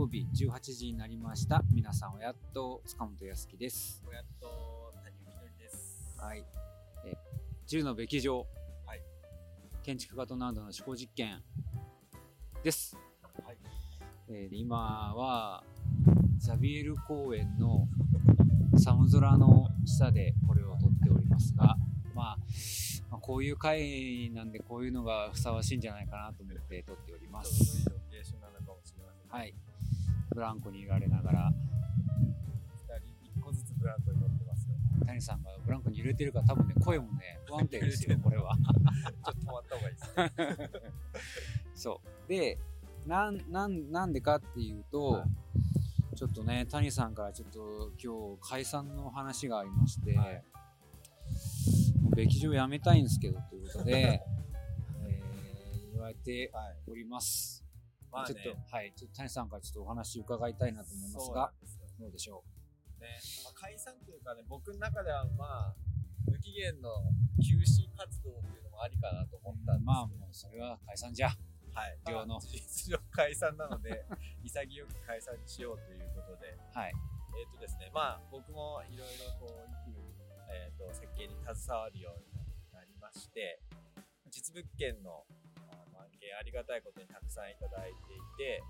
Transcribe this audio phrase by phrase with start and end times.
[0.00, 1.62] 曜日18時になりました。
[1.70, 4.02] 皆さんおやっと塚本康樹です。
[4.08, 4.48] おやっと
[5.04, 6.16] 谷みどりです。
[6.16, 6.42] はい。
[7.04, 7.14] え
[7.68, 8.46] 10のべき上、
[8.86, 9.02] はい。
[9.82, 11.42] 建築家と難度の思考実験
[12.64, 12.96] です、
[13.44, 13.58] はい。
[14.30, 15.64] えー今は
[16.38, 17.86] ザビエル公園の
[18.78, 21.76] 寒空の下でこれを撮っておりますが、
[22.14, 22.38] まあ、
[23.10, 27.84] まあこういう回なんでこういうのがふさわしいんじゃないかなと思って撮っております。
[27.90, 29.30] ロケーションなのかもしれません。
[29.30, 29.69] はい
[30.34, 31.52] ブランコにいられながら
[32.88, 34.74] 二人一個ずつブランコに乗ってますよ。
[35.06, 38.54] 谷さんがブランコに揺れてるから多分ね声もね不安定ですよこれは
[39.24, 40.70] ちょっと止まった方がいいですね。
[41.74, 42.58] そうで
[43.06, 45.26] なんなんなんでかっていうと、は
[46.14, 50.44] ちょっとね谷さんからちょっと今日解散の話がありまして、はい
[52.02, 54.20] もう劇場やめたいんですけどということで、
[55.06, 56.76] えー言われてはい。
[56.88, 57.64] おります、
[58.12, 62.44] まあねちょっとはいちょっと谷さんからちょっとお話伺いたいなと思いますがんですよどうでしょ
[63.00, 63.18] ね。
[63.44, 65.74] まあ、解散というかね、僕の中ではまあ、
[66.28, 67.00] 無期限の
[67.40, 69.92] 休止活動っていうのもありかなと思ったんですけど。
[69.92, 71.28] まあもうそれは解散じゃ
[71.72, 71.98] はい。
[72.06, 74.04] 上のまあ事実上解散なので、
[74.44, 76.56] 潔く解散にしようということで。
[76.72, 76.92] はい
[77.38, 79.96] えっ、とですね、まあ僕もいろいろこう、幾
[80.52, 83.60] えー、と設計に携わるようになりまして、
[84.28, 85.24] 実物件の
[86.20, 88.60] あの案件ありがたいことにたくさんいただいていて、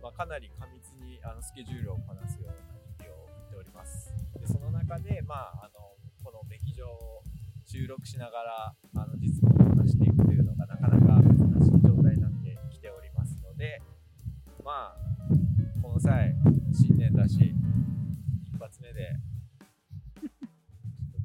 [0.00, 2.62] まあ、かなり過密にあのスケジュールをこなすような
[3.02, 4.14] 日々を送っております。
[4.38, 7.22] でその中で、まあ、あのこの劇場を
[7.66, 13.82] 収録しながらあの実務をこなしていくというのがなかなか難しい状態になってきておりますので、
[14.62, 14.96] まあ、
[15.82, 16.34] この際、
[16.72, 17.54] 新年だし、
[18.46, 19.16] 一発目で、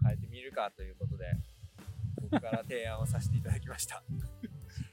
[0.04, 1.26] 変えてみるかということで、
[2.22, 4.02] 僕から提案をさせていただきました。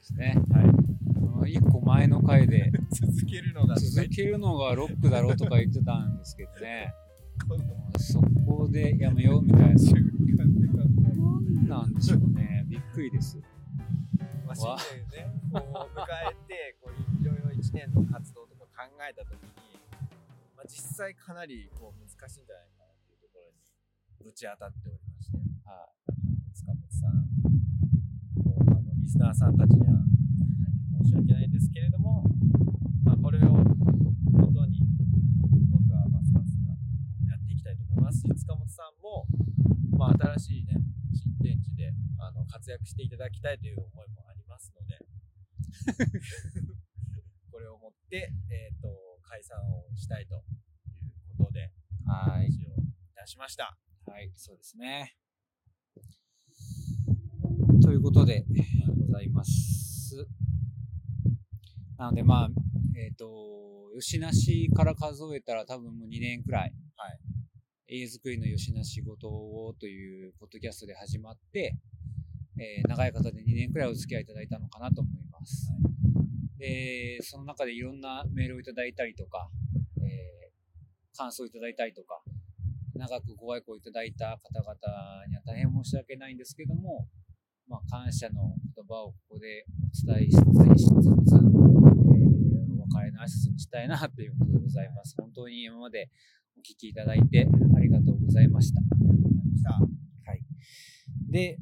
[0.05, 0.35] ですね。
[0.51, 1.53] はい。
[1.53, 2.71] 一個前の回で。
[2.93, 6.93] 続けるのが続けるのがロックだろうとか言ってたんですけどね。
[7.97, 9.77] そこでやめようみたいな。
[9.77, 9.95] 瞬
[10.37, 10.83] 間で考
[11.63, 12.65] えなんでしょうね。
[12.69, 13.39] びっくりです。
[14.45, 14.75] まあ、新
[15.11, 19.49] 年ね、こう迎えて、こういろいろ1年の活動とか考えたときに、
[20.55, 23.57] まあ、実際かなりこう難しいんじゃないかなっていうところに
[24.23, 27.27] ぶち当たっておりまして、はい、塚本さん
[28.43, 30.01] とあのリスナーさんたちには
[31.05, 32.23] 申し訳ないですけれども、
[33.05, 33.53] まあ、これを
[34.33, 34.81] 元に
[35.69, 36.73] 僕はますますが
[37.29, 39.29] やっていきたいと思いますし、塚本さんも、
[39.93, 40.81] まあ、新しいね、
[41.13, 44.97] 新天地であの活躍していただきたいという思いもありますので、
[47.53, 48.89] これをもって、えっ、と、
[49.21, 50.37] 解散をしたいとい
[51.37, 51.71] うことで、
[52.07, 52.49] はい。
[52.49, 53.77] 話をいたしました。
[54.07, 55.15] はい、そうですね。
[57.81, 58.45] ということで、
[58.84, 58.84] ご
[59.15, 60.27] ざいます。
[61.97, 62.49] なので、まあ、
[62.97, 63.25] えっ、と、
[63.97, 67.19] 吉梨から数えたら多分もう2年くらい、はい。
[67.87, 71.77] 家づくりの吉梨ごとをというポッドキャストで始まって、
[72.57, 75.71] えー長い方で2年くらいお付き合いいただいたのかなと思います。
[76.57, 79.49] で、その中でいろんなメールをいただいたりとか、
[80.01, 82.21] えー感想をいただいたりとか、
[82.93, 84.73] 長くご愛顧いただいた方々
[85.29, 87.07] には大変申し訳ないんですけども、
[87.67, 89.65] まあ、感謝の言葉をここで
[90.07, 91.05] お伝えしつつ、えー
[92.77, 95.15] お別れの挨拶にしたいなということでございます。
[95.17, 96.09] 本当に今まで
[96.57, 98.79] お聞きいただいてありがとうございました。
[98.79, 99.71] ありがとうございました。
[100.31, 100.41] はい。
[101.31, 101.57] で、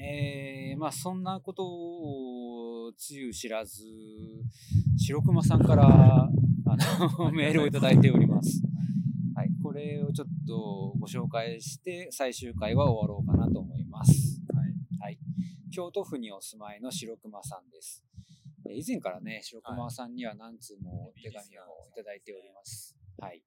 [0.00, 3.82] えーまあそんなことをつゆ知らず、
[4.96, 6.30] 白熊さんからあ
[7.18, 8.62] の メールをいただいております。
[9.34, 9.50] はい。
[9.62, 14.33] これをちょっとご紹介して最終回は終わろうかなと思います。
[15.74, 15.74] はい。
[15.74, 15.74] はい。
[15.74, 18.04] 京都府にお住まいの白熊さんです。
[18.66, 22.96] えー以前からね、白熊さんには何通もお手紙をいただいております。
[23.18, 23.42] はい。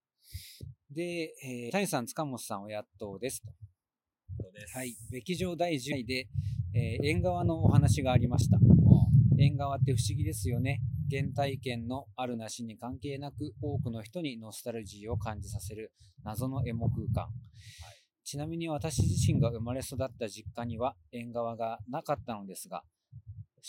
[0.92, 3.48] で、えー谷さん、塚本さん、おやっとですと。
[4.42, 4.78] そうです。
[4.78, 4.96] はい。
[5.12, 6.28] 劇場第10回で、
[6.74, 8.58] えー縁側のお話がありました。
[9.40, 10.82] 縁側って不思議ですよね。
[11.12, 15.94] 原体験のあるなしに関係なく多くの人にノスタルジーを感じさせる
[16.24, 17.30] 謎のエモ空間。
[18.28, 22.84] ちなみに私自身が生まれ育った実家には縁側がなかったのですが、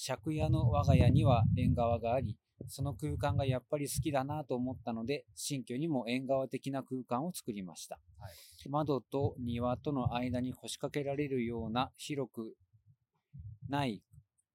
[0.04, 8.00] 借家の我が家には縁側があり、その空間がやっぱり好きだなと思ったので、新居にも縁側的な空間を作りました。
[8.68, 12.54] 窓と庭との間に腰掛けられるような広く
[13.68, 14.02] ない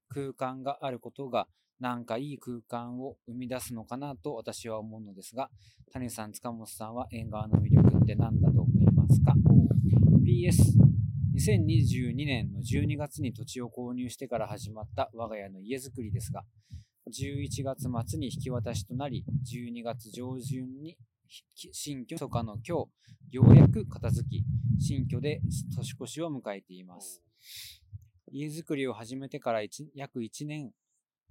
[0.10, 1.48] 空間があることが
[1.80, 5.50] なんかいい空間を生み出すのかなと私は思うのですが、
[5.94, 9.34] 谷さん、塚本さんは縁側の魅力って何だと思いますか？
[10.24, 10.74] ?PS、
[11.36, 16.44] 2022年の12月に土地を購入してから始まった我が家の家づくりですが、
[17.12, 20.98] 11月末に引き渡しとなり、12月上旬に
[21.72, 22.86] 新居とかの今
[23.32, 24.44] 日、ようやく片付き、
[24.80, 25.42] 新居で
[25.76, 27.22] 年越しを迎えています。
[28.32, 29.62] 家づくりを始めてから
[29.96, 30.72] 約1年、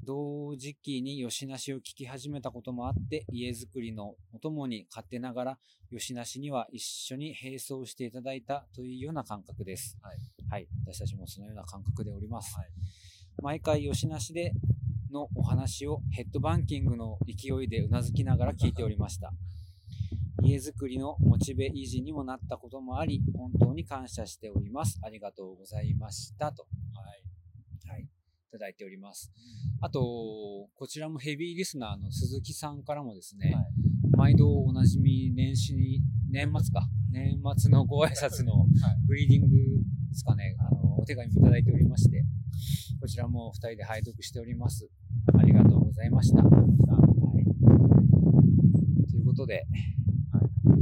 [0.04, 5.58] 同時期に吉なしを聞き始めたこともあって、家づくりのお供に勝手ながら、
[5.90, 9.96] 吉なしには一緒に並走していただいたというような感覚です。
[10.02, 10.16] はい。
[10.50, 10.68] はい。
[10.86, 12.56] 私たちもそのような感覚でおります。
[12.56, 12.68] はい
[13.40, 14.52] 毎回吉なしで
[15.10, 19.32] のお話をヘッドバンキングの勢いでうなずきながら聞いておりました。
[20.42, 24.98] 家づくりのモチベ維持にもなったこともあり、本当に感謝しております。
[25.02, 26.52] ありがとうございました。
[26.52, 26.66] と。
[28.52, 28.58] はい。
[28.58, 28.58] はい。
[28.58, 29.32] いただいております。
[29.80, 30.00] あと、
[30.74, 33.64] こちらもヘビーリスナーの鈴木さんからもですね、はい
[34.14, 38.66] 毎度おなじみ年始に、年末か、年末のご挨拶の
[39.08, 39.56] グリーディング
[40.10, 42.22] ですかね、あの、お手紙もいただいておりまして、
[43.00, 44.86] こちらも二人で拝読しております。
[45.34, 46.42] ありがとうございました。
[46.42, 46.52] はい。
[49.10, 49.64] ということで、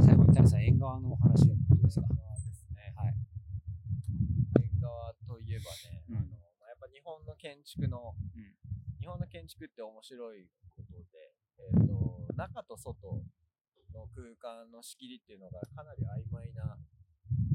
[0.05, 2.07] 最後に谷さん、縁側のお話のことですか？
[2.11, 2.93] 縁側ですね。
[2.97, 3.15] はい。
[4.75, 5.90] 縁側といえばね、
[7.41, 8.53] 建築の、うん。
[9.01, 10.45] 日本の建築って面白い
[10.77, 13.25] ことで、えっ、と、中と外
[13.97, 16.77] の空間の仕切りっていうのがかなり曖昧な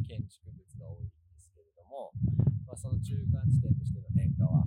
[0.10, 2.12] 建築物が多いんですけれども、
[2.66, 4.66] まあ、その中間地点としての縁側、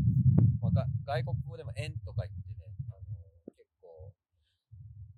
[0.62, 4.15] まあ、が外国語でも縁とか言ってね、あの結構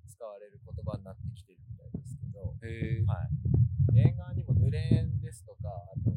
[0.08, 3.04] 使われる言葉になってきてるみたいですけど、へえ。
[3.04, 4.00] はい。
[4.00, 6.12] 縁側にも濡れ縁ですとか、あと、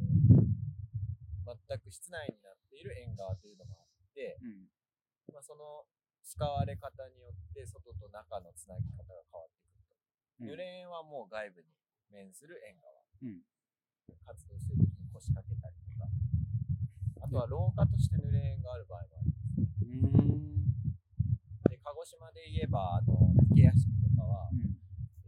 [1.43, 4.67] 全く室内になっている縁側というのもあって、うん。
[5.33, 5.85] まあ、その
[6.23, 9.95] 使われ方によって外と中のつなぎ方が変わってくると。
[10.39, 11.67] うん濡れ縁はもう外部に
[12.09, 12.89] 面する縁側。
[13.21, 13.43] うん
[14.25, 16.07] 活動している時に腰掛けたりとか。
[17.23, 19.67] あとは廊下として濡れ縁がある場合もありますね。
[19.79, 20.67] うーん。
[21.71, 24.75] で、鹿児島で言えば、あの、武家屋敷とかは、うん。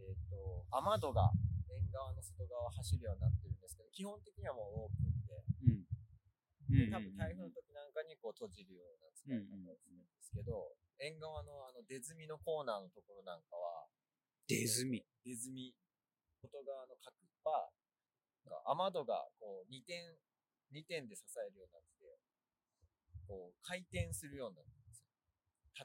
[0.04, 1.32] えっ、と、雨戸が
[1.72, 5.88] 縁側の外側を走るようになってるんですけど、基本的にはもうオープンで、うん。
[6.68, 13.88] で多分台風の時なんかにこう閉じるような使い方をするんですけど、縁側のあの出墨のコーナーのところなんかは、
[14.48, 15.04] 出墨。
[15.24, 15.76] 出墨、
[16.42, 17.70] 外側の角パ
[18.50, 20.16] が雨戸がこう2点、
[20.74, 22.18] 2点で支えるようになってて、
[23.28, 25.10] こう回転するようになってるんですよ。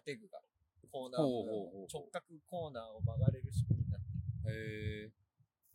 [0.05, 0.41] 建具が。
[0.91, 5.09] コーナー直角コーナーを曲がれる仕組みになってへえ。
[5.09, 5.13] る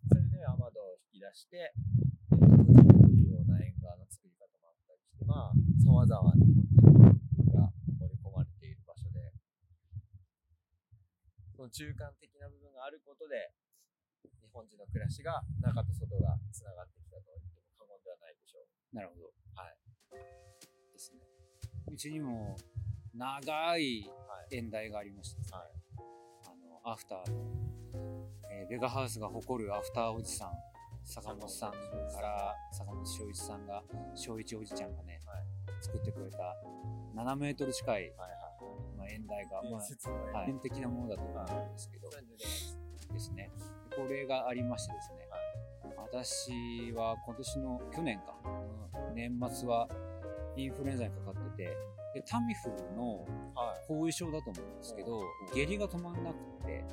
[0.10, 2.06] それで雨戸を引き出して、えー
[2.36, 9.32] 閉じるっていうような縁側の作り方もあったりして、まあ、様々な日本人の工夫が盛り込まれている場所で、
[11.55, 13.50] その中間的な部分があることで、
[14.40, 18.96] 日本人の暮らしが中と外がつながってきたと言っても過言ではないでしょう。
[18.96, 19.34] なるほど。
[19.58, 19.78] はい。
[20.94, 21.26] ですね。
[21.92, 22.56] うちにも
[23.14, 24.56] 長いはい。
[24.56, 25.70] 演題がありましてですね、はい
[26.46, 30.52] あの、アフターの、えーベガハウスが誇るアフターおじさん、
[31.04, 33.84] 坂本さんから坂本翔一さんが、
[34.16, 35.46] 翔一おじちゃんがね、はい
[35.82, 36.38] 作ってくれた
[37.16, 38.45] 7メートル近い、はい
[38.98, 39.72] まあ、演題が、はい。
[39.72, 43.52] まあ、は的なものだと思うんですけど、ですね。
[43.90, 45.28] でこれがありましてですね、
[45.98, 48.36] 私は今年の去年か、
[49.14, 49.88] 年末は
[50.56, 51.78] インフルエンザにかかってて、
[52.14, 53.94] でタミフルのはい。
[53.94, 55.22] 後遺症だと思うんですけど、
[55.54, 56.84] 下痢が止まんなくて、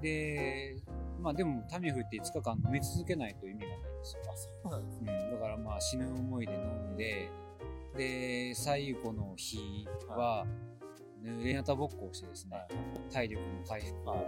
[0.00, 0.76] で、
[1.20, 4.22] まあでもタミフルって5日間飲み続けないと意味がないんですよ。
[4.64, 6.60] うん、だからまあ死ぬ思いで飲
[6.92, 7.30] んで、
[7.96, 10.46] で、最後の日は、
[11.22, 12.56] 濡れ型ぼっこをしてですね、
[13.12, 14.26] 体力の回復を、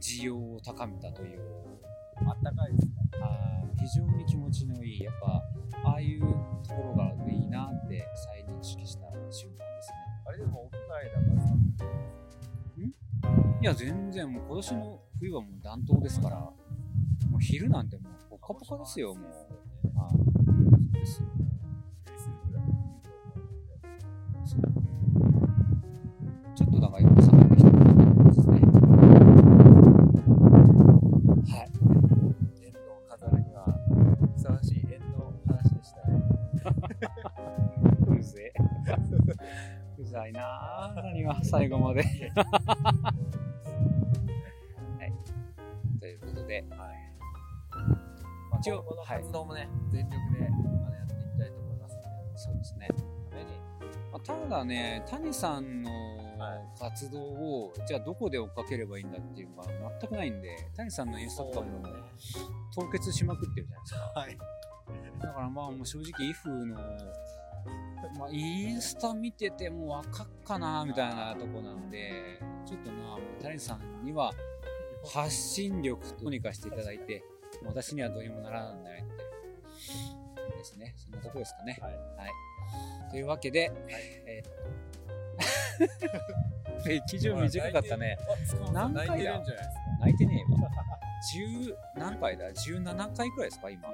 [0.00, 1.40] 需要を高めたという、
[2.26, 2.92] あったかいですね。
[3.20, 5.42] あー非常に気持ちのいい、やっぱ、
[5.84, 6.20] ああいう
[6.66, 9.96] ところがいいなって再認識した瞬間ですね。
[10.26, 11.54] あれでも屋外だからさ、
[13.62, 16.54] いや、全然もう今年の冬はもう暖冬ですから、も
[17.36, 19.98] う昼なんてもうポカポカですよ、もう。
[19.98, 20.12] はい。
[20.16, 21.28] そうですよ。
[26.92, 27.00] そう。
[27.00, 28.60] ちょっとだから今下がってきた感じですね。
[31.48, 31.70] はい。
[32.62, 33.58] 縁の飾るには
[34.36, 34.86] ふさわしい。
[34.90, 36.12] 縁の話でしたね。
[38.18, 38.58] うぜえ。
[39.98, 40.32] うざい。
[40.32, 42.02] なぁ、何は最後まで。
[42.02, 42.06] は
[45.04, 45.12] い。
[46.00, 46.14] とい。
[46.16, 46.90] うことで、まあ、
[48.60, 51.16] 一応今後の活動もね、全力であのやってい。
[51.16, 51.48] きたい。
[51.48, 51.76] と思い。
[51.78, 52.88] ますので、そうですね。
[53.30, 53.50] ために、
[54.12, 55.90] まあただね、谷さんの
[56.78, 59.64] 活動を、じゃあどこで追っかければいいんだっていうのが
[60.00, 61.82] 全くないんで、谷さんのインスタとかも
[62.74, 64.00] 凍結しまくってるじゃないですか。
[64.20, 64.38] はい。
[65.20, 66.76] だからまあもう正直 IF の、
[68.18, 74.32] まあインスタ見ててもわかっかなみたいなとこなので、ちょっとな、谷さんには
[75.12, 77.22] 発信力とにかしていただいて、
[77.64, 79.04] 私にはどうにもならないので、
[80.62, 80.94] ですね。
[80.96, 81.78] そんなとこですかね。
[81.80, 81.92] はい
[83.10, 83.70] というわけで、
[84.26, 84.62] えー
[86.86, 88.16] 歴上 短かったね。
[88.72, 89.40] 何回だ？
[90.00, 90.70] 泣いてねえわ。
[91.34, 93.88] 10何回だ ?17 回くらいですか今。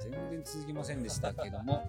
[0.00, 1.86] 全然続きませんでしたけども、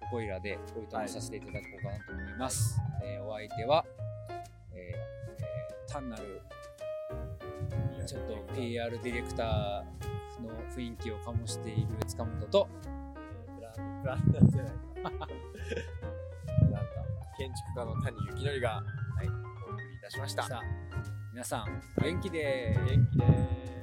[0.00, 2.80] ここいらでおいとめさせていただこうかなと思います。
[3.02, 3.84] えーお相手は、
[4.72, 6.42] えーえー単なる
[8.06, 12.68] ちょっと PR ディレクターの雰囲気を醸している塚本と、
[14.04, 15.26] ブランブランなんじゃないかなんだ
[17.38, 18.82] 建築家の谷幸則が、は
[19.24, 19.28] い、
[19.66, 20.62] お送りいたしました。
[21.32, 23.26] 皆さんお元気で元気で
[23.66, 23.73] す